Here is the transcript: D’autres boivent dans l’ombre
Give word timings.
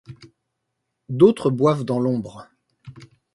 D’autres 1.09 1.51
boivent 1.51 1.83
dans 1.83 1.99
l’ombre 1.99 2.47